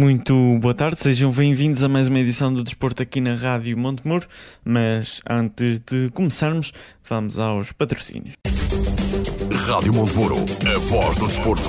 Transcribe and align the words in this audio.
Muito 0.00 0.56
boa 0.60 0.72
tarde, 0.72 0.98
sejam 0.98 1.30
bem-vindos 1.30 1.84
a 1.84 1.88
mais 1.88 2.08
uma 2.08 2.18
edição 2.18 2.50
do 2.50 2.64
Desporto 2.64 3.02
aqui 3.02 3.20
na 3.20 3.34
Rádio 3.34 3.76
Montemuro. 3.76 4.26
Mas 4.64 5.20
antes 5.28 5.78
de 5.78 6.08
começarmos, 6.14 6.72
vamos 7.06 7.38
aos 7.38 7.70
patrocínios. 7.72 8.32
Rádio 9.68 9.92
Montemuro, 9.92 10.36
a 10.74 10.78
voz 10.78 11.16
do 11.18 11.26
desporto. 11.26 11.68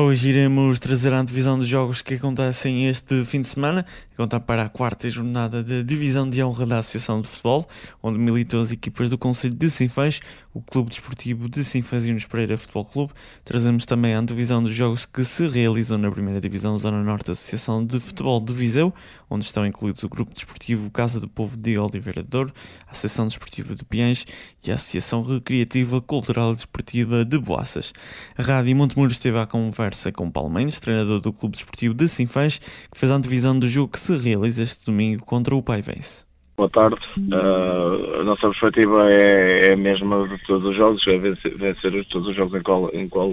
Hoje 0.00 0.28
iremos 0.28 0.78
trazer 0.78 1.12
a 1.12 1.18
antevisão 1.18 1.58
dos 1.58 1.66
jogos 1.66 2.00
que 2.00 2.14
acontecem 2.14 2.86
este 2.86 3.24
fim 3.24 3.40
de 3.40 3.48
semana, 3.48 3.84
contar 4.16 4.38
para 4.38 4.62
a 4.62 4.68
quarta 4.68 5.10
jornada 5.10 5.60
da 5.60 5.82
Divisão 5.82 6.30
de 6.30 6.40
Honra 6.40 6.66
da 6.66 6.78
Associação 6.78 7.20
de 7.20 7.26
Futebol, 7.26 7.68
onde 8.00 8.16
militam 8.16 8.60
as 8.60 8.70
equipas 8.70 9.10
do 9.10 9.18
Conselho 9.18 9.54
de 9.54 9.68
Sinfãs, 9.68 10.20
o 10.58 10.62
Clube 10.62 10.90
Desportivo 10.90 11.48
de 11.48 11.62
Sinfãs 11.62 12.04
Unos 12.04 12.26
Pereira 12.26 12.58
Futebol 12.58 12.84
Clube. 12.84 13.12
Trazemos 13.44 13.86
também 13.86 14.14
a 14.14 14.18
antevisão 14.18 14.60
dos 14.60 14.74
jogos 14.74 15.06
que 15.06 15.24
se 15.24 15.46
realizam 15.46 15.96
na 15.96 16.10
primeira 16.10 16.40
Divisão 16.40 16.76
Zona 16.76 17.02
Norte 17.02 17.26
da 17.26 17.32
Associação 17.32 17.84
de 17.84 18.00
Futebol 18.00 18.40
de 18.40 18.52
Viseu, 18.52 18.92
onde 19.30 19.44
estão 19.44 19.64
incluídos 19.64 20.02
o 20.02 20.08
Grupo 20.08 20.34
Desportivo 20.34 20.90
Casa 20.90 21.20
do 21.20 21.28
Povo 21.28 21.56
de 21.56 21.78
Oliveira 21.78 22.24
de 22.24 22.28
Douro, 22.28 22.52
a 22.88 22.90
Associação 22.90 23.26
Desportiva 23.28 23.72
de 23.74 23.84
Piães 23.84 24.26
e 24.64 24.72
a 24.72 24.74
Associação 24.74 25.22
Recreativa 25.22 26.00
Cultural 26.00 26.52
e 26.52 26.56
Desportiva 26.56 27.24
de 27.24 27.38
Boaças. 27.38 27.92
A 28.36 28.42
Rádio 28.42 28.74
Montemuro 28.74 29.12
esteve 29.12 29.38
à 29.38 29.46
conversa 29.46 30.10
com 30.10 30.28
Paulo 30.28 30.50
Mendes, 30.50 30.80
treinador 30.80 31.20
do 31.20 31.32
Clube 31.32 31.54
Desportivo 31.54 31.94
de 31.94 32.08
Sinfãs, 32.08 32.58
que 32.58 32.98
fez 32.98 33.12
a 33.12 33.14
antevisão 33.14 33.56
do 33.56 33.70
jogo 33.70 33.92
que 33.92 34.00
se 34.00 34.16
realiza 34.16 34.62
este 34.62 34.84
domingo 34.84 35.24
contra 35.24 35.54
o 35.54 35.62
Paivense. 35.62 36.27
Boa 36.58 36.70
tarde. 36.70 36.98
Uh, 37.16 38.20
a 38.20 38.24
nossa 38.24 38.48
perspectiva 38.48 39.08
é, 39.12 39.68
é 39.68 39.74
a 39.74 39.76
mesma 39.76 40.26
de 40.26 40.36
todos 40.44 40.68
os 40.68 40.76
jogos, 40.76 41.06
é 41.06 41.16
vencer, 41.16 41.56
vencer 41.56 42.04
todos 42.06 42.26
os 42.26 42.34
jogos 42.34 42.58
em 42.58 42.62
qual, 42.64 42.90
em 42.92 43.08
qual 43.08 43.30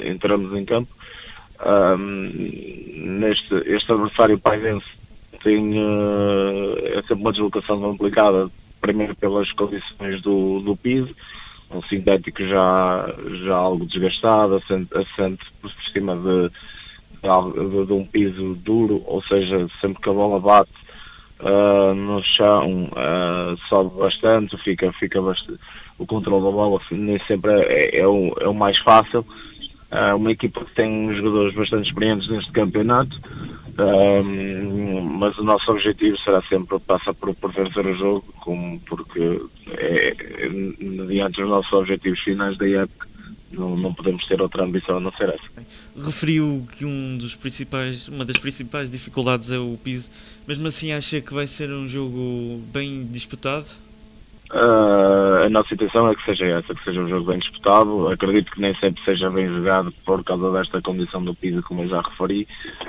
entramos 0.00 0.52
em 0.58 0.64
campo. 0.64 0.92
neste 2.98 3.54
este 3.66 3.92
adversário 3.92 4.40
paivense 4.40 4.84
tem, 5.44 5.78
uh, 5.78 6.74
é 6.84 7.02
sempre 7.02 7.22
uma 7.22 7.30
deslocação 7.30 7.80
complicada, 7.80 8.50
primeiro 8.80 9.14
pelas 9.14 9.52
condições 9.52 10.20
do, 10.22 10.58
do 10.58 10.76
piso, 10.76 11.14
um 11.70 11.80
sintético 11.82 12.44
já, 12.44 13.14
já 13.44 13.54
algo 13.54 13.86
desgastado, 13.86 14.56
assente, 14.56 14.88
assente 14.98 15.44
por 15.62 15.70
cima 15.92 16.16
de, 16.16 16.50
de, 17.22 17.86
de, 17.86 17.92
um 17.92 18.04
piso 18.04 18.56
duro, 18.56 19.00
ou 19.06 19.22
seja, 19.22 19.64
sempre 19.80 20.02
que 20.02 20.10
a 20.10 20.12
bola 20.12 20.40
bate 20.40 20.83
uh, 21.40 21.94
no 21.94 22.22
chão 22.22 22.90
uh, 22.92 23.56
sobe 23.68 23.98
bastante, 23.98 24.56
fica, 24.62 24.92
fica 24.94 25.20
bastante, 25.20 25.60
o 25.98 26.06
controle 26.06 26.44
da 26.44 26.50
bola 26.50 26.80
nem 26.90 27.18
sempre 27.26 27.52
é, 27.52 28.00
é, 28.00 28.06
o, 28.06 28.34
é 28.40 28.48
o 28.48 28.54
mais 28.54 28.78
fácil. 28.80 29.24
Uh, 29.92 30.16
uma 30.16 30.32
equipa 30.32 30.64
que 30.64 30.74
tem 30.74 31.14
jogadores 31.14 31.54
bastante 31.54 31.88
experientes 31.88 32.28
neste 32.28 32.50
campeonato, 32.50 33.16
mas 35.18 35.38
o 35.38 35.44
nosso 35.44 35.70
objetivo 35.70 36.18
será 36.18 36.42
sempre 36.42 36.80
passar 36.80 37.14
por, 37.14 37.32
por 37.36 37.52
vencer 37.52 37.86
o 37.86 37.96
jogo, 37.96 38.24
como, 38.40 38.80
porque 38.88 39.40
é, 39.70 40.14
é, 40.18 40.48
mediante 40.48 41.40
os 41.40 41.48
nossos 41.48 41.72
objetivos 41.72 42.18
finais 42.20 42.58
da 42.58 42.68
época 42.68 43.13
não, 43.54 43.76
não 43.76 43.94
podemos 43.94 44.24
ter 44.26 44.40
outra 44.40 44.64
ambição 44.64 44.96
a 44.96 45.00
não 45.00 45.12
ser 45.12 45.28
essa. 45.28 45.66
Referiu 45.96 46.66
que 46.76 46.84
um 46.84 47.16
dos 47.18 47.34
principais, 47.34 48.08
uma 48.08 48.24
das 48.24 48.38
principais 48.38 48.90
dificuldades 48.90 49.52
é 49.52 49.58
o 49.58 49.78
piso. 49.82 50.10
Mesmo 50.46 50.66
assim, 50.66 50.92
acha 50.92 51.20
que 51.20 51.32
vai 51.32 51.46
ser 51.46 51.70
um 51.70 51.88
jogo 51.88 52.60
bem 52.72 53.06
disputado? 53.06 53.66
Uh, 54.50 55.46
a 55.46 55.48
nossa 55.50 55.74
intenção 55.74 56.08
é 56.08 56.14
que 56.14 56.24
seja 56.24 56.44
essa, 56.46 56.74
que 56.74 56.84
seja 56.84 57.00
um 57.00 57.08
jogo 57.08 57.26
bem 57.26 57.38
disputado. 57.38 58.08
Acredito 58.08 58.52
que 58.52 58.60
nem 58.60 58.74
sempre 58.76 59.02
seja 59.04 59.28
bem 59.30 59.48
jogado 59.48 59.92
por 60.04 60.22
causa 60.22 60.52
desta 60.52 60.80
condição 60.80 61.24
do 61.24 61.34
piso, 61.34 61.62
como 61.62 61.82
eu 61.82 61.88
já 61.88 62.00
referi, 62.02 62.46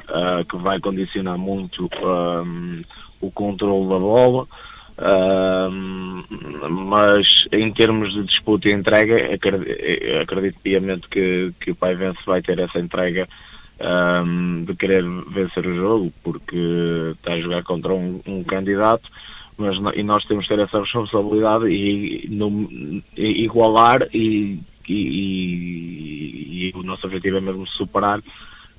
uh, 0.10 0.46
que 0.46 0.58
vai 0.58 0.80
condicionar 0.80 1.38
muito 1.38 1.90
um, 2.04 2.84
o 3.20 3.32
controle 3.32 3.90
da 3.90 3.98
bola. 3.98 4.48
Mas 6.70 7.28
em 7.52 7.72
termos 7.74 8.14
de 8.14 8.24
disputa 8.24 8.70
e 8.70 8.74
entrega, 8.74 9.36
acredito, 10.22 10.60
piamente 10.62 11.08
que, 11.10 11.52
que 11.60 11.72
o 11.72 11.76
Pai 11.76 11.96
Vence 11.96 12.20
vai 12.26 12.42
ter 12.42 12.58
essa 12.60 12.80
entrega 12.80 13.28
um, 13.80 14.64
de 14.64 14.76
querer 14.76 15.04
vencer 15.34 15.66
o 15.66 15.76
jogo, 15.76 16.14
porque 16.24 16.58
está 17.14 17.34
a 17.34 17.42
jogar 17.42 17.64
contra 17.64 17.94
um, 17.94 18.22
um 18.26 18.44
candidato, 18.44 19.10
mas 19.58 19.76
e 19.96 20.04
nós 20.04 20.24
temos 20.26 20.48
que 20.48 20.56
ter 20.56 20.62
essa 20.62 20.80
responsabilidade 20.80 21.68
e, 21.68 22.28
no, 22.30 22.70
e 23.18 23.44
igualar 23.44 24.08
e, 24.14 24.60
e, 24.88 26.70
e, 26.70 26.74
o 26.76 26.84
nosso 26.84 27.06
objetivo 27.08 27.38
é 27.38 27.42
mesmo 27.42 27.68
superar 27.68 28.22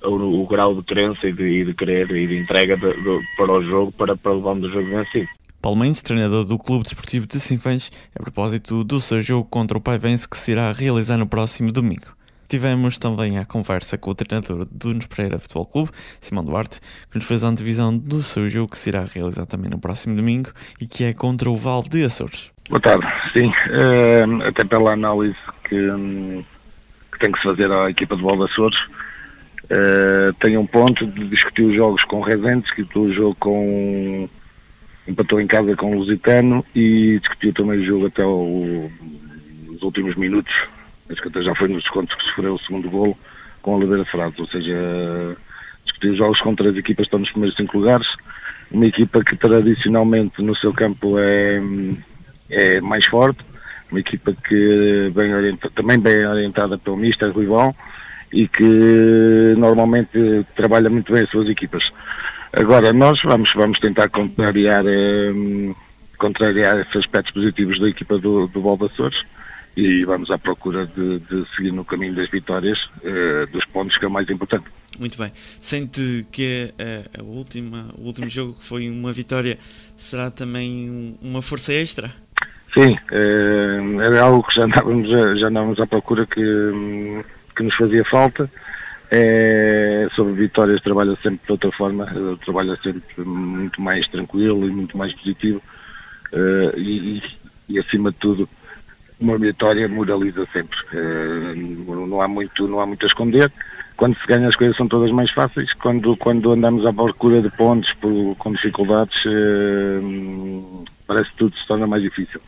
o, 0.03 0.43
o 0.43 0.47
grau 0.47 0.75
de 0.75 0.83
crença 0.83 1.27
e 1.27 1.33
de, 1.33 1.65
de 1.65 1.75
querer 1.75 2.11
e 2.11 2.27
de 2.27 2.39
entrega 2.39 2.77
de, 2.77 2.93
de, 2.93 3.21
para 3.37 3.53
o 3.53 3.63
jogo 3.63 3.93
para, 3.93 4.17
para 4.17 4.33
levarmos 4.33 4.69
o 4.69 4.73
jogo 4.73 4.89
vencido. 4.91 5.29
Paulo 5.61 5.79
Mendes, 5.79 6.03
treinador 6.03 6.45
do 6.45 6.59
Clube 6.59 6.85
Desportivo 6.85 7.27
de 7.27 7.41
Sinfãs, 7.41 7.91
a 8.15 8.23
propósito 8.23 8.85
do 8.85 9.01
seu 9.01 9.21
jogo 9.21 9.49
contra 9.49 9.77
o 9.77 9.81
Paivense 9.81 10.29
que 10.29 10.37
se 10.37 10.53
irá 10.53 10.71
realizar 10.73 11.17
no 11.17 11.27
próximo 11.27 11.73
domingo. 11.73 12.17
Tivemos 12.49 12.97
também 12.99 13.39
a 13.39 13.45
conversa 13.45 13.99
com 13.99 14.11
o 14.11 14.15
treinador 14.15 14.67
do 14.71 14.89
Nunes 14.89 15.07
Pereira 15.07 15.39
Futebol 15.39 15.67
Clube, 15.67 15.91
Simão 16.21 16.45
Duarte, 16.45 16.81
que 17.11 17.17
nos 17.17 17.27
fez 17.27 17.43
a 17.43 17.49
antevisão 17.49 17.97
do 17.97 18.23
seu 18.23 18.49
jogo 18.49 18.71
que 18.71 18.79
se 18.79 18.91
irá 18.91 19.05
realizar 19.05 19.47
também 19.47 19.69
no 19.69 19.81
próximo 19.81 20.15
domingo 20.15 20.51
e 20.81 20.87
que 20.87 21.05
é 21.05 21.13
contra 21.13 21.51
o 21.51 21.57
Val 21.57 21.83
de 21.83 22.05
Açores. 22.05 22.53
Boa 22.69 22.81
tarde, 22.81 23.07
sim, 23.37 23.49
uh, 23.49 24.43
até 24.45 24.65
pela 24.65 24.93
análise 24.93 25.37
que, 25.69 25.77
que, 27.13 27.19
tem 27.19 27.33
que 27.33 27.39
se 27.39 27.45
fazer 27.45 27.71
à 27.71 27.91
equipa 27.91 28.17
de 28.17 28.23
Val 28.23 28.37
de 28.37 28.45
Açores, 28.45 28.79
uh, 29.65 30.33
tem 30.41 30.57
um 30.57 30.67
ponto 30.67 31.07
de 31.07 31.29
discutir 31.29 31.63
os 31.63 31.75
jogos 31.75 32.03
com 32.05 32.21
Rezende, 32.21 32.63
discutiu 32.63 33.03
o 33.03 33.13
jogo 33.13 33.37
com 33.41 34.29
empatou 35.09 35.41
em 35.41 35.47
casa 35.47 35.77
com 35.77 35.93
o 35.93 35.99
Lusitano 35.99 36.65
e 36.75 37.19
discutiu 37.21 37.53
também 37.53 37.81
o 37.81 37.87
jogo 37.87 38.07
até 38.07 38.25
os 38.25 39.83
últimos 39.83 40.17
minutos, 40.17 40.53
acho 41.11 41.23
que 41.23 41.29
até 41.29 41.43
já 41.43 41.55
foi 41.55 41.69
nos 41.69 41.83
descontos 41.83 42.15
que 42.17 42.25
sofreu 42.25 42.55
o 42.55 42.61
segundo 42.61 42.91
golo 42.91 43.17
com 43.63 43.75
a 43.75 43.77
Oliveira 43.77 44.05
Frades, 44.07 44.39
ou 44.39 44.47
seja, 44.49 45.37
discutiu 45.85 46.13
os 46.13 46.19
jogos 46.19 46.41
com 46.41 46.55
três 46.55 46.77
equipas 46.77 47.05
que 47.05 47.09
estão 47.09 47.21
nos 47.21 47.31
primeiros 47.31 47.57
cinco 47.57 47.79
lugares, 47.79 48.07
uma 48.71 48.87
equipa 48.87 49.23
que 49.23 49.37
tradicionalmente 49.37 50.43
no 50.43 50.57
seu 50.57 50.73
campo 50.73 51.19
é, 51.19 51.61
é 52.51 52.81
mais 52.81 53.07
forte, 53.07 53.45
uma 53.91 54.01
equipa 54.01 54.33
que 54.33 55.13
bem 55.15 55.33
orienta, 55.35 55.71
também 55.71 55.99
bem 55.99 56.27
orientada 56.27 56.77
pelo 56.79 56.97
Mister 56.97 57.31
Rui 57.33 57.47
e 58.33 58.49
que 58.49 59.55
normalmente 59.57 60.45
trabalha 60.57 60.91
muito 60.91 61.13
bem 61.13 61.23
as 61.23 61.31
suas 61.31 61.49
equipas. 61.49 61.83
Agora, 62.53 62.93
nós 62.93 63.21
vamos, 63.25 63.51
vamos 63.55 63.79
tentar 63.81 64.09
contrariar, 64.09 64.85
eh, 64.87 65.75
contrariar 66.19 66.79
esses 66.81 66.97
aspectos 66.97 67.33
positivos 67.33 67.81
da 67.81 67.89
equipa 67.89 68.19
do, 68.19 68.47
do 68.47 68.61
Baldassores 68.61 69.19
e 69.77 70.05
vamos 70.05 70.31
à 70.31 70.39
procura 70.39 70.87
de, 70.87 71.19
de, 71.19 71.47
seguir 71.55 71.71
no 71.71 71.85
caminho 71.85 72.15
das 72.15 72.31
vitórias, 72.31 72.79
eh, 73.05 73.47
dos 73.53 73.65
pontos, 73.67 73.97
que 73.99 74.05
é 74.05 74.09
o 74.09 74.11
mais 74.11 74.29
importante. 74.31 74.65
Muito 74.99 75.19
bem. 75.19 75.31
Sente 75.35 76.27
que 76.33 76.73
a, 76.79 77.21
a, 77.21 77.25
última, 77.25 77.91
o 77.99 78.07
último 78.07 78.29
jogo, 78.31 78.55
que 78.55 78.65
foi 78.65 78.89
uma 78.89 79.13
vitória, 79.13 79.59
será 79.97 80.31
também 80.31 81.19
uma 81.23 81.43
força 81.43 81.75
extra? 81.75 82.11
Sim, 82.77 82.97
eh, 83.13 84.07
era 84.07 84.23
algo 84.23 84.43
que 84.45 84.55
já 84.55 84.65
andávamos, 84.65 85.09
já 85.39 85.49
andávamos 85.49 85.79
à 85.79 85.87
procura 85.87 86.27
que, 86.27 87.23
que 87.55 87.63
nos 87.63 87.75
fazia 87.77 88.05
falta 88.11 88.51
É, 89.11 90.09
sobre 90.17 90.33
vitórias 90.33 90.83
trabalha 90.83 91.17
sempre 91.23 91.41
de 91.47 91.53
outra 91.53 91.71
forma, 91.73 92.07
trabalha 92.45 92.77
sempre 92.83 93.25
muito 93.25 93.81
mais 93.81 94.07
tranquilo 94.09 94.67
e 94.67 94.71
muito 94.73 94.99
mais 94.99 95.15
positivo 95.15 95.63
uh, 96.33 96.77
e, 96.77 97.23
e, 97.69 97.79
acima 97.79 98.11
de 98.11 98.19
tudo 98.19 98.49
uma 99.21 99.39
vitória 99.39 99.89
moraliza 99.89 100.47
sempre. 100.53 100.77
Uh, 100.93 102.07
não 102.07 102.21
há 102.21 102.29
muito, 102.29 102.67
não 102.69 102.81
há 102.81 102.87
muito 102.87 103.05
a 103.05 103.07
esconder. 103.07 103.51
Quando 103.97 104.17
se 104.19 104.27
ganha 104.27 104.49
as 104.49 104.57
coisas 104.57 104.77
são 104.77 104.89
todas 104.89 105.11
mais 105.11 105.31
fáceis. 105.33 105.73
Quando, 105.75 106.17
quando 106.19 106.53
andamos 106.53 106.85
à 106.85 106.93
procura 106.93 107.41
de 107.41 107.51
pontos 107.51 107.91
por, 107.95 108.37
com 108.37 108.53
dificuldades, 108.53 109.17
uh, 109.25 110.85
parece 111.07 111.31
que 111.31 111.37
tudo 111.37 111.57
se 111.57 111.67
torna 111.67 111.87
mais 111.87 112.03
difícil. 112.03 112.41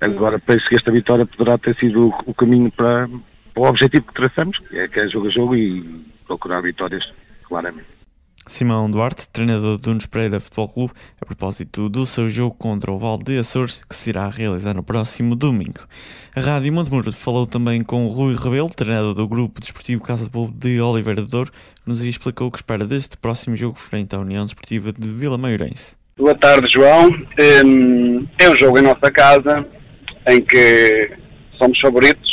Agora 0.00 0.38
penso 0.38 0.68
que 0.68 0.74
esta 0.74 0.90
vitória 0.90 1.26
poderá 1.26 1.56
ter 1.58 1.76
sido 1.76 2.12
o, 2.26 2.34
caminho 2.34 2.70
para, 2.72 3.08
o 3.56 3.66
objetivo 3.66 4.06
que 4.06 4.14
traçamos, 4.14 4.58
que 4.58 4.78
é, 4.78 4.88
que 4.88 5.00
é 5.00 5.08
jogo 5.08 5.28
a 5.28 5.30
jogo 5.30 5.56
e 5.56 6.04
procurar 6.26 6.62
vitórias, 6.62 7.04
claramente. 7.44 7.86
Simão 8.46 8.90
Duarte, 8.90 9.28
treinador 9.28 9.78
do 9.78 9.90
Nunes 9.90 10.06
Pereira 10.06 10.40
Futebol 10.40 10.68
Clube, 10.68 10.92
a 11.20 11.24
propósito 11.24 11.88
do 11.88 12.04
seu 12.04 12.28
jogo 12.28 12.56
contra 12.56 12.90
o 12.90 12.98
Val 12.98 13.16
de 13.16 13.38
Açores, 13.38 13.84
que 13.84 13.94
se 13.94 14.10
irá 14.10 14.28
realizar 14.28 14.74
no 14.74 14.82
próximo 14.82 15.36
domingo. 15.36 15.86
A 16.34 16.40
Rádio 16.40 16.72
Montemuro 16.72 17.12
falou 17.12 17.46
também 17.46 17.82
com 17.82 18.04
o 18.04 18.08
Rui 18.08 18.34
Rebelo, 18.34 18.68
treinador 18.68 19.14
do 19.14 19.28
Grupo 19.28 19.60
Desportivo 19.60 20.02
Casa 20.02 20.24
de 20.24 20.30
Povo 20.30 20.52
de 20.52 20.80
Oliveira 20.80 21.22
do 21.22 21.28
Douro, 21.28 21.52
que 21.52 21.88
nos 21.88 22.02
explicou 22.02 22.48
o 22.48 22.50
que 22.50 22.58
espera 22.58 22.84
deste 22.84 23.16
próximo 23.16 23.54
jogo 23.54 23.78
frente 23.78 24.16
à 24.16 24.18
União 24.18 24.44
Desportiva 24.44 24.92
de 24.92 25.08
Vila 25.08 25.38
Maiorense. 25.38 25.96
Boa 26.18 26.34
tarde, 26.34 26.68
João. 26.72 27.10
É 27.38 27.62
um 27.64 28.58
jogo 28.58 28.78
em 28.78 28.82
nossa 28.82 29.10
casa, 29.12 29.64
em 30.28 30.40
que 30.40 31.16
somos 31.58 31.78
favoritos 31.78 32.32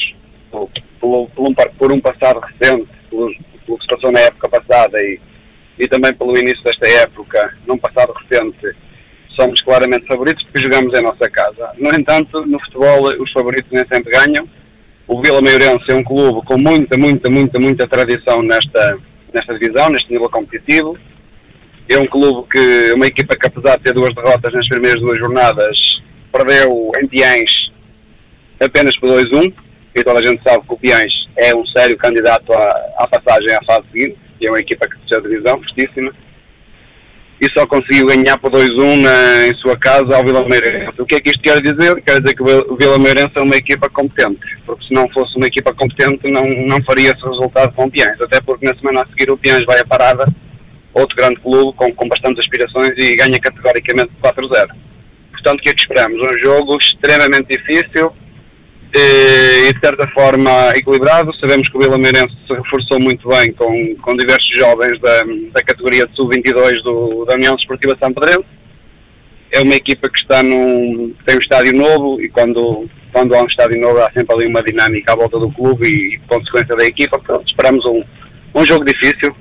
por, 0.99 1.29
um, 1.37 1.53
por 1.53 1.91
um 1.91 1.99
passado 1.99 2.39
recente, 2.39 2.87
pelo, 3.09 3.33
pelo 3.65 3.77
que 3.77 3.83
se 3.83 3.87
passou 3.87 4.11
na 4.11 4.19
época 4.19 4.49
passada 4.49 4.97
e 4.99 5.19
e 5.79 5.87
também 5.87 6.13
pelo 6.13 6.37
início 6.37 6.61
desta 6.63 6.87
época, 7.03 7.57
num 7.65 7.77
passado 7.77 8.13
recente, 8.13 8.75
somos 9.39 9.61
claramente 9.61 10.05
favoritos 10.07 10.43
porque 10.43 10.59
jogamos 10.59 10.95
em 10.97 11.01
nossa 11.01 11.29
casa. 11.29 11.71
No 11.77 11.89
entanto, 11.97 12.45
no 12.45 12.59
futebol 12.59 13.07
os 13.21 13.31
favoritos 13.31 13.71
nem 13.71 13.85
sempre 13.87 14.11
ganham. 14.11 14.47
O 15.07 15.21
Vila 15.21 15.41
Maiorense 15.41 15.89
é 15.89 15.95
um 15.95 16.03
clube 16.03 16.45
com 16.45 16.57
muita, 16.57 16.97
muita, 16.97 17.31
muita, 17.31 17.59
muita 17.59 17.87
tradição 17.87 18.43
nesta, 18.43 18.97
nesta 19.33 19.57
divisão, 19.57 19.89
neste 19.89 20.11
nível 20.11 20.29
competitivo. 20.29 20.97
É 21.87 21.97
um 21.97 22.05
clube 22.05 22.47
que, 22.51 22.91
uma 22.93 23.07
equipa 23.07 23.35
que 23.35 23.47
apesar 23.47 23.77
de 23.77 23.83
ter 23.85 23.93
duas 23.93 24.13
derrotas 24.13 24.53
nas 24.53 24.67
primeiras 24.67 25.01
duas 25.01 25.17
jornadas, 25.17 25.79
perdeu 26.31 26.91
em 27.01 27.07
Piães 27.07 27.71
apenas 28.59 28.95
por 28.99 29.09
2-1, 29.09 29.53
e 29.99 30.03
toda 30.03 30.19
a 30.19 30.23
gente 30.23 30.41
sabe 30.47 30.65
que 30.65 30.73
o 30.73 30.77
Piães 30.77 31.11
é 31.37 31.55
um 31.55 31.65
sério 31.67 31.97
candidato 31.97 32.51
à, 32.53 32.93
à 32.99 33.07
passagem 33.07 33.53
à 33.53 33.59
fase 33.65 33.85
seguinte 33.91 34.17
que 34.39 34.47
é 34.47 34.49
uma 34.49 34.59
equipa 34.59 34.87
que 34.87 34.97
desceu 34.99 35.19
a 35.19 35.21
divisão, 35.21 35.61
fortíssima, 35.61 36.13
e 37.41 37.51
só 37.57 37.65
conseguiu 37.67 38.07
ganhar 38.07 38.37
por 38.37 38.51
2-1 38.51 39.49
em 39.49 39.55
sua 39.55 39.77
casa 39.77 40.15
ao 40.15 40.25
Vila 40.25 40.45
Meirense. 40.47 41.01
O 41.01 41.05
que 41.05 41.15
é 41.15 41.19
que 41.19 41.29
isto 41.29 41.41
quer 41.41 41.61
dizer? 41.61 42.01
Quer 42.01 42.19
dizer 42.21 42.35
que 42.35 42.43
o 42.43 42.75
Vila 42.75 42.97
Meirense 42.97 43.31
é 43.35 43.41
uma 43.41 43.55
equipa 43.55 43.89
competente, 43.89 44.39
porque 44.65 44.85
se 44.85 44.93
não 44.93 45.07
fosse 45.09 45.37
uma 45.37 45.47
equipa 45.47 45.73
competente 45.73 46.29
não, 46.31 46.43
não 46.43 46.83
faria 46.83 47.11
esse 47.11 47.25
resultado 47.25 47.73
com 47.73 47.85
o 47.85 47.91
Piães, 47.91 48.19
até 48.21 48.41
porque 48.41 48.65
na 48.65 48.75
semana 48.75 49.03
a 49.03 49.07
seguir 49.07 49.31
o 49.31 49.37
Piães 49.37 49.63
vai 49.65 49.79
a 49.79 49.85
parada, 49.85 50.25
outro 50.93 51.15
grande 51.15 51.39
clube 51.39 51.77
com, 51.77 51.93
com 51.93 52.09
bastantes 52.09 52.39
aspirações 52.39 52.91
e 52.97 53.15
ganha 53.15 53.39
categoricamente 53.39 54.11
4-0. 54.21 54.67
Portanto, 55.31 55.59
o 55.59 55.63
que 55.63 55.69
é 55.69 55.73
que 55.73 55.81
esperamos? 55.81 56.19
Um 56.19 56.43
jogo 56.43 56.77
extremamente 56.77 57.57
difícil, 57.57 58.11
de 59.73 59.79
certa 59.79 60.07
forma 60.09 60.71
equilibrado. 60.75 61.33
Sabemos 61.39 61.69
que 61.69 61.77
o 61.77 61.79
Vila 61.79 61.97
Meirense 61.97 62.35
se 62.47 62.53
reforçou 62.53 62.99
muito 62.99 63.27
bem 63.27 63.51
com, 63.53 63.95
com 64.01 64.15
diversos 64.15 64.57
jovens 64.57 64.99
da, 64.99 65.23
da 65.53 65.61
categoria 65.63 66.05
de 66.05 66.15
sub-22 66.15 67.25
da 67.25 67.35
União 67.35 67.55
Desportiva 67.55 67.97
São 68.01 68.13
Pedrense. 68.13 68.45
É 69.51 69.61
uma 69.61 69.75
equipa 69.75 70.09
que 70.09 70.19
está 70.19 70.43
num, 70.43 71.13
tem 71.25 71.35
um 71.35 71.39
estádio 71.39 71.75
novo 71.75 72.21
e 72.21 72.29
quando, 72.29 72.87
quando 73.11 73.33
há 73.33 73.41
um 73.41 73.47
estádio 73.47 73.79
novo 73.79 73.99
há 73.99 74.11
sempre 74.11 74.35
ali 74.35 74.47
uma 74.47 74.61
dinâmica 74.61 75.13
à 75.13 75.15
volta 75.15 75.39
do 75.39 75.51
clube 75.51 75.87
e, 75.87 76.15
e 76.15 76.19
consequência 76.27 76.75
da 76.75 76.85
equipa. 76.85 77.17
Portanto, 77.19 77.47
esperamos 77.47 77.83
um, 77.85 78.03
um 78.55 78.65
jogo 78.65 78.85
difícil, 78.85 79.35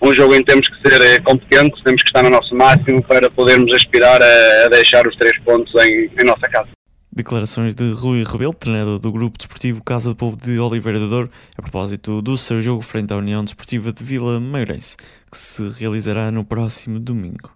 um 0.00 0.12
jogo 0.14 0.34
em 0.34 0.38
que 0.38 0.46
temos 0.46 0.66
que 0.68 0.88
ser 0.88 1.00
eh, 1.00 1.20
competentes, 1.20 1.82
temos 1.82 2.02
que 2.02 2.08
estar 2.08 2.22
no 2.22 2.30
nosso 2.30 2.54
máximo 2.54 3.02
para 3.02 3.30
podermos 3.30 3.72
aspirar 3.74 4.20
a, 4.22 4.66
a 4.66 4.68
deixar 4.68 5.06
os 5.06 5.14
três 5.16 5.38
pontos 5.44 5.72
em, 5.84 6.10
em 6.18 6.24
nossa 6.24 6.48
casa. 6.48 6.68
Declarações 7.14 7.74
de 7.74 7.92
Rui 7.92 8.24
Rebelo, 8.24 8.54
treinador 8.54 8.98
do 8.98 9.12
Grupo 9.12 9.36
Desportivo 9.36 9.84
Casa 9.84 10.08
do 10.08 10.16
Povo 10.16 10.34
de 10.34 10.58
Oliveira 10.58 10.98
do 10.98 11.10
Douro, 11.10 11.30
a 11.58 11.60
propósito 11.60 12.22
do 12.22 12.38
seu 12.38 12.62
jogo 12.62 12.80
frente 12.80 13.12
à 13.12 13.18
União 13.18 13.44
Desportiva 13.44 13.92
de 13.92 14.02
Vila 14.02 14.40
Meirense, 14.40 14.96
que 15.30 15.36
se 15.36 15.68
realizará 15.78 16.30
no 16.30 16.42
próximo 16.42 16.98
domingo. 16.98 17.50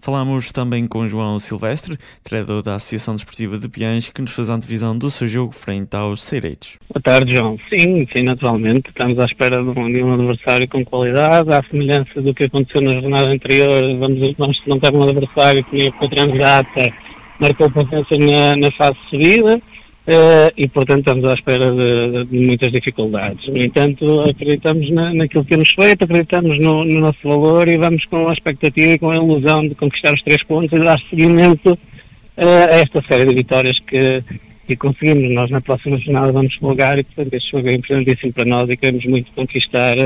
Falámos 0.00 0.50
também 0.50 0.86
com 0.86 1.06
João 1.06 1.38
Silvestre, 1.38 1.98
treinador 2.24 2.62
da 2.62 2.76
Associação 2.76 3.14
Desportiva 3.14 3.58
de 3.58 3.68
Piães, 3.68 4.08
que 4.08 4.22
nos 4.22 4.30
faz 4.30 4.48
a 4.48 4.54
antevisão 4.54 4.96
do 4.96 5.10
seu 5.10 5.26
jogo 5.26 5.52
frente 5.52 5.94
aos 5.94 6.22
Seireiros. 6.22 6.78
Boa 6.88 7.02
tarde, 7.02 7.34
João. 7.34 7.58
Sim, 7.68 8.06
sim, 8.16 8.22
naturalmente. 8.22 8.88
Estamos 8.88 9.18
à 9.18 9.26
espera 9.26 9.62
de 9.62 9.78
um, 9.78 9.92
de 9.92 10.02
um 10.02 10.14
adversário 10.14 10.66
com 10.70 10.82
qualidade, 10.86 11.52
à 11.52 11.62
semelhança 11.70 12.22
do 12.22 12.32
que 12.32 12.44
aconteceu 12.44 12.80
na 12.80 12.98
jornada 12.98 13.28
anterior. 13.28 13.82
Vamos, 13.98 14.34
vamos 14.38 14.62
não 14.66 14.80
ter 14.80 14.94
um 14.94 15.02
adversário 15.02 15.62
que, 15.64 15.90
com 15.92 16.06
a 16.06 16.08
transata 16.08 17.05
marcou 17.40 17.70
presença 17.70 18.16
na, 18.18 18.56
na 18.56 18.70
fase 18.72 18.96
subida 19.10 19.56
uh, 19.56 20.52
e, 20.56 20.68
portanto, 20.68 21.00
estamos 21.00 21.28
à 21.28 21.34
espera 21.34 21.72
de, 21.72 22.24
de, 22.24 22.46
muitas 22.46 22.72
dificuldades. 22.72 23.46
No 23.48 23.58
entanto, 23.58 24.20
acreditamos 24.22 24.90
na, 24.90 25.14
naquilo 25.14 25.44
que 25.44 25.56
nos 25.56 25.70
feito, 25.72 26.04
acreditamos 26.04 26.58
no, 26.60 26.84
no, 26.84 27.00
nosso 27.00 27.18
valor 27.22 27.68
e 27.68 27.76
vamos 27.76 28.04
com 28.06 28.28
a 28.28 28.32
expectativa 28.32 28.92
e 28.92 28.98
com 28.98 29.10
a 29.10 29.16
ilusão 29.16 29.68
de 29.68 29.74
conquistar 29.74 30.14
os 30.14 30.22
três 30.22 30.42
pontos 30.44 30.72
e 30.72 30.82
dar 30.82 30.98
seguimento 31.10 31.72
uh, 31.72 32.66
a 32.70 32.76
esta 32.76 33.02
série 33.10 33.26
de 33.26 33.34
vitórias 33.34 33.78
que, 33.80 34.22
que 34.68 34.76
conseguimos. 34.76 35.32
Nós, 35.34 35.50
na 35.50 35.60
próxima 35.60 35.98
jornada, 35.98 36.32
vamos 36.32 36.54
folgar 36.56 36.98
e, 36.98 37.04
portanto, 37.04 37.34
este 37.34 37.50
jogo 37.50 37.68
é 37.68 37.74
importantíssimo 37.74 38.32
para 38.32 38.48
nós 38.48 38.64
e 38.70 38.76
queremos 38.76 39.04
muito 39.06 39.30
conquistar 39.32 39.96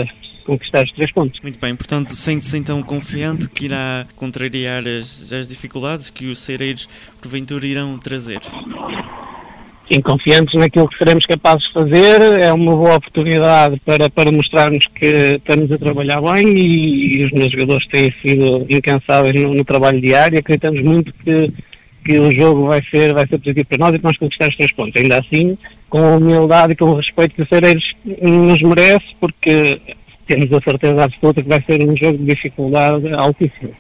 conquistar 0.51 0.85
os 0.85 0.93
três 0.93 1.13
pontos. 1.13 1.41
Muito 1.43 1.61
bem, 1.61 1.77
portanto, 1.77 2.11
sente-se 2.11 2.59
então 2.59 2.83
confiante 2.83 3.49
que 3.49 3.67
irá 3.67 4.05
contrariar 4.17 4.83
as, 4.87 5.33
as 5.33 5.49
dificuldades 5.49 6.11
que 6.11 6.27
os 6.27 6.41
Cereiros 6.41 6.89
porventura 7.21 7.65
irão 7.65 7.99
trazer? 7.99 8.41
Sim, 9.91 10.01
confiantes 10.03 10.59
naquilo 10.59 10.89
que 10.89 10.99
seremos 10.99 11.27
capazes 11.27 11.63
de 11.67 11.73
fazer, 11.73 12.23
é 12.41 12.53
uma 12.53 12.77
boa 12.77 12.97
oportunidade 12.97 13.81
para, 13.85 14.09
para 14.11 14.31
mostrarmos 14.31 14.85
que 14.95 15.07
estamos 15.07 15.71
a 15.71 15.79
trabalhar 15.79 16.21
bem 16.21 16.49
e, 16.49 17.19
e 17.19 17.25
os 17.25 17.33
meus 17.33 17.51
jogadores 17.53 17.87
têm 17.89 18.13
sido 18.25 18.67
incansáveis 18.71 19.41
no, 19.41 19.55
no 19.55 19.65
trabalho 19.65 20.01
diário. 20.01 20.39
Acreditamos 20.39 20.83
muito 20.83 21.13
que, 21.25 21.53
que 22.05 22.19
o 22.19 22.31
jogo 22.37 22.69
vai 22.69 22.81
ser, 22.93 23.13
vai 23.13 23.27
ser 23.27 23.39
positivo 23.39 23.67
para 23.69 23.79
nós 23.79 23.95
e 23.95 23.99
que 23.99 24.05
nós 24.05 24.17
conquistar 24.17 24.49
os 24.49 24.57
três 24.57 24.73
pontos. 24.75 25.03
Ainda 25.03 25.19
assim, 25.19 25.59
com 25.89 25.99
a 25.99 26.17
humildade 26.17 26.73
e 26.73 26.77
com 26.77 26.85
o 26.87 26.97
respeito 26.97 27.35
que 27.35 27.43
o 27.43 27.49
Cereiros 27.49 27.85
nos 28.05 28.63
merece, 28.63 29.07
porque 29.21 29.81
temos 30.31 30.53
a 30.53 30.63
certeza 30.63 31.05
absoluta 31.05 31.43
que 31.43 31.49
vai 31.49 31.61
ser 31.65 31.83
um 31.83 31.97
jogo 31.97 32.19
de 32.19 32.25
dificuldade 32.25 33.13
altíssima. 33.15 33.73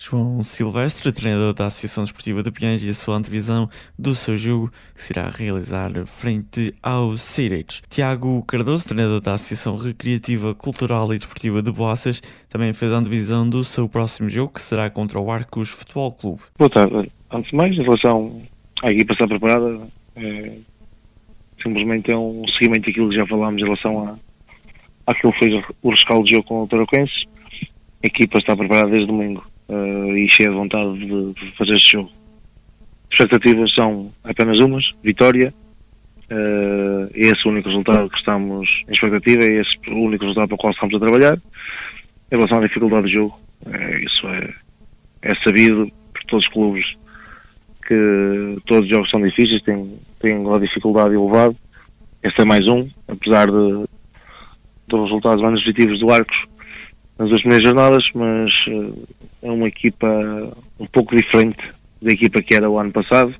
João 0.00 0.44
Silvestre, 0.44 1.12
treinador 1.12 1.52
da 1.52 1.66
Associação 1.66 2.04
Desportiva 2.04 2.40
de 2.40 2.52
Piães 2.52 2.84
e 2.84 2.88
a 2.88 2.94
sua 2.94 3.16
antevisão 3.16 3.68
do 3.98 4.14
seu 4.14 4.36
jogo 4.36 4.70
que 4.94 5.02
se 5.02 5.12
irá 5.12 5.28
realizar 5.28 5.90
frente 6.06 6.72
aos 6.80 7.20
Seireiros. 7.20 7.82
Tiago 7.90 8.44
Cardoso, 8.44 8.86
treinador 8.86 9.20
da 9.20 9.34
Associação 9.34 9.76
Recreativa, 9.76 10.54
Cultural 10.54 11.12
e 11.12 11.18
Desportiva 11.18 11.60
de 11.60 11.72
Boaças, 11.72 12.20
também 12.48 12.72
fez 12.72 12.92
a 12.92 12.98
antevisão 12.98 13.48
do 13.48 13.64
seu 13.64 13.88
próximo 13.88 14.30
jogo 14.30 14.52
que 14.54 14.60
será 14.60 14.88
contra 14.88 15.18
o 15.18 15.32
Arcos 15.32 15.68
Futebol 15.68 16.12
Clube. 16.12 16.42
Boa 16.56 16.70
tarde. 16.70 17.10
Antes 17.32 17.50
de 17.50 17.56
mais, 17.56 17.76
em 17.76 17.82
relação 17.82 18.40
à 18.84 18.92
equipa 18.92 19.14
estar 19.14 19.26
preparada, 19.26 19.80
é, 20.14 20.52
simplesmente 21.60 22.08
é 22.08 22.16
um 22.16 22.46
seguimento 22.56 22.86
daquilo 22.86 23.08
que 23.08 23.16
já 23.16 23.26
falámos 23.26 23.60
em 23.60 23.64
relação 23.64 24.06
a 24.06 24.27
aquilo 25.08 25.32
foi 25.38 25.64
o 25.82 25.90
rescaldo 25.90 26.24
de 26.24 26.34
jogo 26.34 26.46
com 26.46 26.62
o 26.62 26.68
Taraquense. 26.68 27.26
A 28.04 28.06
equipa 28.06 28.38
está 28.38 28.56
preparada 28.56 28.90
desde 28.90 29.06
domingo 29.06 29.44
uh, 29.68 30.16
e 30.16 30.30
cheia 30.30 30.50
de 30.50 30.54
vontade 30.54 30.98
de, 30.98 31.32
de, 31.32 31.56
fazer 31.56 31.72
este 31.72 31.92
jogo. 31.92 32.10
As 33.10 33.18
expectativas 33.18 33.74
são 33.74 34.12
apenas 34.22 34.60
umas, 34.60 34.84
vitória. 35.02 35.52
Uh, 36.30 37.10
esse 37.14 37.40
é 37.44 37.48
o 37.48 37.52
único 37.52 37.68
resultado 37.68 38.10
que 38.10 38.18
estamos 38.18 38.68
em 38.86 38.92
expectativa, 38.92 39.44
é 39.44 39.60
esse 39.60 39.90
o 39.90 40.04
único 40.04 40.24
resultado 40.24 40.48
para 40.48 40.54
o 40.54 40.58
qual 40.58 40.72
estamos 40.72 40.94
a 40.94 41.00
trabalhar. 41.00 41.38
Em 42.30 42.36
relação 42.36 42.58
à 42.58 42.66
dificuldade 42.66 43.02
do 43.02 43.08
jogo, 43.08 43.40
uh, 43.66 43.98
isso 44.04 44.28
é, 44.28 44.54
é 45.22 45.34
sabido 45.42 45.90
por 46.12 46.24
todos 46.24 46.46
os 46.46 46.52
clubes 46.52 46.84
que 47.86 48.58
todos 48.66 48.84
os 48.84 48.90
jogos 48.90 49.10
são 49.10 49.22
difíceis, 49.22 49.62
têm, 49.62 49.98
têm 50.20 50.36
uma 50.36 50.60
dificuldade 50.60 51.14
elevada. 51.14 51.56
Este 52.22 52.42
é 52.42 52.44
mais 52.44 52.68
um, 52.68 52.86
apesar 53.08 53.46
de, 53.46 53.88
dos 54.88 55.02
resultados 55.04 55.42
menos 55.42 55.62
positivos 55.62 56.00
do 56.00 56.10
Arcos 56.10 56.36
nas 57.18 57.28
duas 57.28 57.40
primeiras 57.42 57.68
jornadas, 57.68 58.04
mas 58.14 58.52
uh, 58.68 59.08
é 59.42 59.50
uma 59.50 59.68
equipa 59.68 60.06
um 60.78 60.86
pouco 60.86 61.16
diferente 61.16 61.58
da 62.00 62.12
equipa 62.12 62.40
que 62.40 62.54
era 62.54 62.70
o 62.70 62.78
ano 62.78 62.92
passado, 62.92 63.34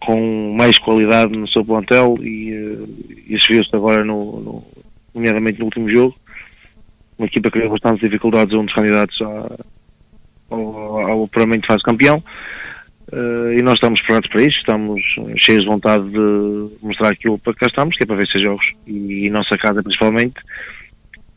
com 0.00 0.54
mais 0.56 0.78
qualidade 0.78 1.36
no 1.36 1.48
seu 1.48 1.64
plantel 1.64 2.16
e 2.20 3.24
isso 3.28 3.46
viu-se 3.50 3.74
agora, 3.74 4.04
no, 4.04 4.40
no, 4.40 4.64
nomeadamente 5.14 5.58
no 5.58 5.66
último 5.66 5.88
jogo. 5.88 6.14
uma 7.18 7.26
equipa 7.26 7.50
que 7.50 7.58
teve 7.58 7.70
bastantes 7.70 8.00
dificuldades, 8.00 8.56
um 8.56 8.64
dos 8.64 8.74
candidatos 8.74 9.16
a, 9.22 9.56
ao, 10.50 11.10
ao 11.10 11.24
apuramento 11.24 11.66
fase 11.66 11.82
campeão. 11.82 12.22
Uh, 13.12 13.52
e 13.52 13.62
nós 13.62 13.74
estamos 13.74 14.00
preparados 14.00 14.30
para 14.30 14.42
isso, 14.42 14.58
estamos 14.58 15.02
cheios 15.36 15.62
de 15.62 15.68
vontade 15.68 16.08
de 16.10 16.70
mostrar 16.82 17.10
aquilo 17.10 17.38
para 17.38 17.52
que 17.52 17.60
cá 17.60 17.66
estamos, 17.66 17.96
que 17.96 18.02
é 18.02 18.06
para 18.06 18.16
ver 18.16 18.24
esses 18.24 18.42
jogos. 18.42 18.64
E, 18.86 19.26
e 19.26 19.30
nossa 19.30 19.56
casa 19.58 19.82
principalmente, 19.82 20.36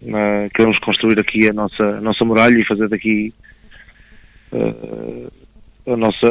uh, 0.03 0.49
queremos 0.55 0.79
construir 0.79 1.19
aqui 1.19 1.49
a 1.49 1.53
nossa, 1.53 1.83
a 1.83 2.01
nossa 2.01 2.23
muralha 2.23 2.57
e 2.57 2.65
fazer 2.65 2.87
daqui 2.87 3.33
uh, 4.53 5.31
a, 5.91 5.97
nossa, 5.97 6.27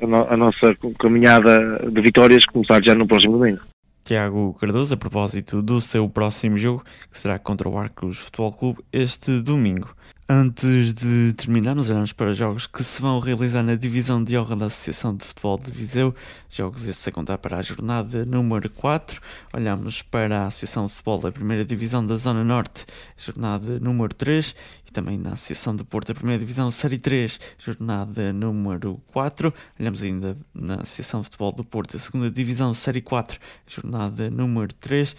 a, 0.00 0.34
a, 0.34 0.36
nossa 0.36 0.74
caminhada 0.98 1.90
de 1.90 2.00
vitórias 2.00 2.46
começar 2.46 2.82
já 2.82 2.94
no 2.94 3.06
próximo 3.06 3.38
domingo. 3.38 3.60
Tiago 4.02 4.54
Cardoso, 4.60 4.94
a 4.94 4.98
propósito 4.98 5.62
do 5.62 5.80
seu 5.80 6.08
próximo 6.08 6.56
jogo, 6.58 6.84
que 7.10 7.18
será 7.18 7.38
contra 7.38 7.68
o 7.68 7.78
Arcos 7.78 8.18
Futebol 8.18 8.52
Clube 8.52 8.80
este 8.92 9.40
domingo. 9.40 9.94
Antes 10.26 10.94
de 10.94 11.34
terminarmos, 11.34 11.90
olhamos 11.90 12.14
para 12.14 12.32
jogos 12.32 12.66
que 12.66 12.82
se 12.82 13.02
vão 13.02 13.18
realizar 13.18 13.62
na 13.62 13.74
divisão 13.74 14.24
de 14.24 14.38
honra 14.38 14.56
da 14.56 14.66
Associação 14.66 15.14
de 15.14 15.22
Futebol 15.22 15.58
de 15.58 15.70
Viseu. 15.70 16.14
Jogos 16.48 16.86
estes 16.86 17.06
a 17.06 17.12
contar 17.12 17.36
para 17.36 17.58
a 17.58 17.62
jornada 17.62 18.24
número 18.24 18.70
4. 18.70 19.20
Olhamos 19.52 20.00
para 20.00 20.44
a 20.44 20.46
Associação 20.46 20.86
de 20.86 20.94
Futebol 20.94 21.18
da 21.18 21.30
Primeira 21.30 21.62
Divisão 21.62 22.06
da 22.06 22.16
Zona 22.16 22.42
Norte, 22.42 22.86
jornada 23.18 23.78
número 23.78 24.14
3. 24.14 24.56
E 24.88 24.92
também 24.92 25.18
na 25.18 25.32
Associação 25.32 25.76
de 25.76 25.84
Porto 25.84 26.08
da 26.08 26.14
Primeira 26.14 26.40
Divisão, 26.40 26.70
Série 26.70 26.96
3, 26.96 27.38
jornada 27.58 28.32
número 28.32 29.02
4. 29.08 29.52
Olhamos 29.78 30.00
ainda 30.00 30.38
na 30.54 30.76
Associação 30.76 31.20
de 31.20 31.26
Futebol 31.26 31.52
do 31.52 31.64
Porto, 31.64 31.92
da 31.92 31.98
Segunda 31.98 32.30
Divisão, 32.30 32.72
Série 32.72 33.02
4, 33.02 33.38
jornada 33.66 34.30
número 34.30 34.72
3. 34.72 35.14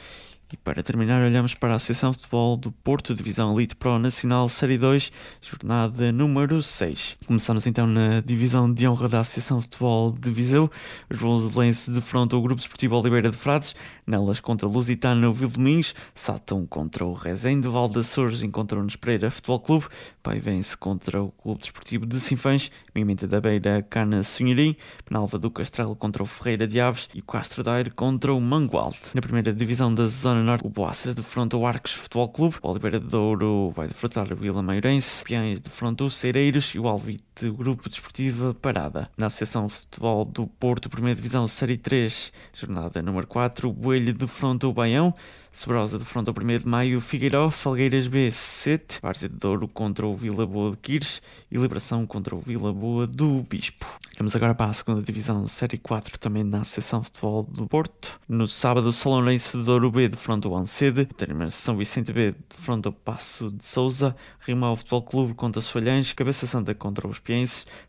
E 0.55 0.57
para 0.57 0.81
terminar, 0.81 1.21
olhamos 1.21 1.53
para 1.53 1.73
a 1.73 1.75
Associação 1.75 2.11
de 2.11 2.17
Futebol 2.19 2.55
do 2.55 2.71
Porto, 2.71 3.13
Divisão 3.13 3.53
Elite 3.53 3.75
Pro 3.75 3.99
Nacional 3.99 4.47
Série 4.47 4.77
2, 4.77 5.11
jornada 5.41 6.13
número 6.13 6.63
6. 6.63 7.17
Começamos 7.27 7.67
então 7.67 7.85
na 7.85 8.21
Divisão 8.21 8.73
de 8.73 8.87
Honra 8.87 9.09
da 9.09 9.19
Associação 9.19 9.57
de 9.57 9.65
Futebol 9.65 10.13
de 10.13 10.31
Viseu. 10.31 10.71
Os 11.09 11.51
volenses 11.51 11.93
defrontam 11.93 12.39
o 12.39 12.41
Grupo 12.41 12.61
Esportivo 12.61 12.95
Oliveira 12.95 13.29
de 13.29 13.35
Frades, 13.35 13.75
nelas 14.07 14.39
contra 14.39 14.65
Lusitano 14.65 15.33
Vildomins, 15.33 15.93
Satão 16.13 16.65
contra 16.65 17.05
o 17.05 17.11
Rezende, 17.11 17.67
Val 17.67 17.89
de 17.89 17.99
Açores. 17.99 18.41
Encontram-nos 18.41 18.95
Pereira 18.95 19.29
Futebol 19.29 19.59
Clube, 19.59 19.87
Paivense 20.23 20.77
contra 20.77 21.21
o 21.21 21.31
Clube 21.31 21.59
Desportivo 21.59 22.05
de 22.05 22.17
Sinfãs, 22.17 22.71
Mimenta 22.95 23.27
da 23.27 23.41
Beira 23.41 23.81
Cana 23.81 24.23
Sonharim, 24.23 24.73
Penalva 25.03 25.37
do 25.37 25.51
Castelo 25.51 25.97
contra 25.97 26.23
o 26.23 26.25
Ferreira 26.25 26.65
de 26.65 26.79
Aves. 26.79 27.09
E 27.13 27.21
Castro 27.21 27.61
Daire 27.61 27.89
contra 27.89 28.33
o 28.33 28.39
Mangualde. 28.39 28.99
Na 29.13 29.21
primeira 29.21 29.51
divisão 29.51 29.93
da 29.93 30.07
Zona 30.07 30.44
Norte, 30.45 30.65
o 30.65 30.69
Boaças 30.69 31.15
defronta 31.15 31.57
o 31.57 31.65
Arcos 31.65 31.93
Futebol 31.93 32.29
Clube, 32.29 32.55
o 32.61 32.69
Oliveira 32.69 32.99
de 32.99 33.07
Douro 33.07 33.71
vai 33.75 33.87
defrontar 33.87 34.31
o 34.31 34.35
Vila 34.35 34.61
Meirense, 34.61 35.23
Piães 35.23 35.59
defronta 35.59 36.03
o 36.03 36.09
Cereiros 36.09 36.73
e 36.75 36.79
o 36.79 36.87
Alvite 37.35 37.49
Grupo 37.49 37.89
Desportivo 37.89 38.53
Parada. 38.53 39.09
Na 39.17 39.25
Associação 39.25 39.67
Futebol 39.67 40.23
do 40.23 40.47
Porto, 40.47 40.89
Primeira 40.89 41.15
Divisão 41.15 41.47
Série 41.47 41.75
3, 41.75 42.31
jornada 42.53 43.01
número 43.01 43.27
4, 43.27 43.67
o 43.67 43.73
Boelho 43.73 44.13
defronta 44.13 44.67
o 44.67 44.73
Baião, 44.73 45.13
Sobrosa 45.51 45.97
defronta 45.97 46.31
o 46.31 46.33
1 46.33 46.59
de 46.59 46.67
Maio, 46.67 46.99
Figueiró, 46.99 47.49
Falgueiras 47.49 48.07
B, 48.07 48.29
7, 48.31 48.99
Várzea 49.01 49.29
de 49.29 49.35
Douro 49.35 49.67
contra 49.67 50.05
o 50.05 50.15
Vila 50.15 50.45
Boa 50.45 50.71
de 50.71 50.77
Quires 50.77 51.21
e 51.49 51.57
Liberação 51.57 52.05
contra 52.05 52.35
o 52.35 52.39
Vila 52.39 52.73
Boa 52.73 53.07
do 53.07 53.41
Bispo. 53.43 53.85
Vamos 54.17 54.35
agora 54.35 54.53
para 54.53 54.69
a 54.69 54.73
segunda 54.73 55.01
divisão, 55.01 55.47
Série 55.47 55.77
4, 55.77 56.19
também 56.19 56.43
na 56.43 56.59
Associação 56.59 57.03
Futebol 57.03 57.43
do 57.43 57.67
Porto. 57.67 58.19
No 58.27 58.47
sábado, 58.47 58.89
o 58.89 58.93
Salonense 58.93 59.57
de 59.57 59.63
Douro 59.63 59.91
B 59.91 60.07
defronta 60.09 60.47
o 60.47 60.57
Ancede, 60.57 61.05
termina 61.05 61.49
São 61.49 61.77
Vicente 61.77 62.11
B 62.11 62.33
defronta 62.49 62.89
o 62.89 62.93
Passo 62.93 63.51
de 63.51 63.65
Souza, 63.65 64.15
Rimau 64.39 64.75
Futebol 64.75 65.03
Clube 65.03 65.33
contra 65.33 65.59
os 65.59 65.69
Falhães, 65.69 66.11
Cabeça 66.13 66.47
Santa 66.47 66.75
contra 66.75 67.07
os 67.07 67.19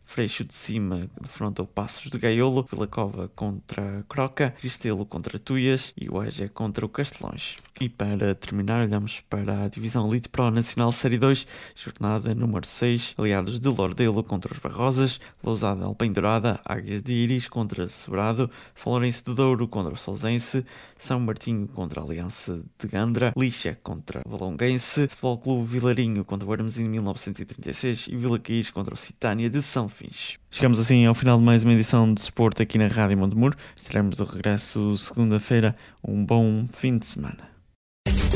Freixo 0.04 0.44
de 0.44 0.54
Cima 0.54 1.10
defronta 1.20 1.62
o 1.62 1.66
Passos 1.66 2.10
de 2.10 2.18
Gaiolo, 2.18 2.66
Vila 2.70 2.86
Cova 2.86 3.28
contra 3.34 4.04
Croca, 4.08 4.54
Cristelo 4.58 5.04
contra 5.04 5.38
Tuias 5.38 5.92
e 5.96 6.08
o 6.08 6.14
contra 6.48 6.86
o 6.86 6.88
Castelões. 6.88 7.58
E 7.78 7.90
para 7.90 8.34
terminar, 8.34 8.86
olhamos 8.86 9.20
para 9.28 9.64
a 9.64 9.68
Divisão 9.68 10.08
Elite 10.08 10.30
Pro 10.30 10.50
Nacional 10.50 10.90
Série 10.92 11.18
2, 11.18 11.46
jornada 11.74 12.34
número 12.34 12.66
6, 12.66 13.14
aliados 13.18 13.60
de 13.60 13.68
Lordelo 13.68 14.24
contra 14.24 14.50
os 14.50 14.58
Barrosas, 14.58 15.20
Lousada 15.44 15.84
Alpendurada, 15.84 16.58
Águias 16.64 17.02
de 17.02 17.12
Iris 17.12 17.46
contra 17.46 17.86
Sobrado, 17.86 18.50
São 18.74 18.92
Lourenço 18.92 19.26
do 19.26 19.34
Douro 19.34 19.68
contra 19.68 19.92
o 19.92 19.96
Solzense, 19.96 20.64
São 20.96 21.20
Martinho 21.20 21.68
contra 21.68 22.00
a 22.00 22.04
Aliança 22.04 22.62
de 22.78 22.88
Gandra, 22.88 23.34
Lixa 23.36 23.78
contra 23.82 24.22
Valonguense, 24.26 25.06
Futebol 25.08 25.36
Clube 25.36 25.68
Vilarinho 25.68 26.24
contra 26.24 26.48
o 26.48 26.52
Armezinho 26.52 26.90
1936 26.90 28.08
e 28.08 28.16
Vila 28.16 28.38
Caís 28.38 28.70
contra 28.70 28.94
o 28.94 28.96
Citânia 28.96 29.50
de 29.50 29.60
São 29.60 29.86
Fins. 29.86 30.38
Chegamos 30.50 30.78
assim 30.78 31.04
ao 31.04 31.14
final 31.14 31.36
de 31.36 31.44
mais 31.44 31.62
uma 31.62 31.74
edição 31.74 32.06
de 32.06 32.22
Desporto 32.22 32.62
aqui 32.62 32.78
na 32.78 32.88
Rádio 32.88 33.18
Montemuro. 33.18 33.54
Estaremos 33.76 34.16
de 34.16 34.24
regresso 34.24 34.96
segunda-feira. 34.96 35.76
Um 36.02 36.24
bom 36.24 36.66
fim 36.72 36.96
de 36.96 37.04
semana. 37.04 37.55